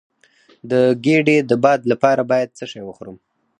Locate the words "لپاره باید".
1.91-2.49